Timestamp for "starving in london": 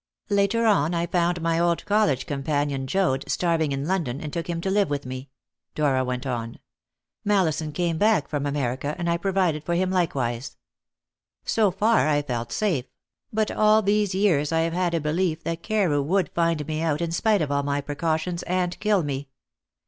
3.27-4.19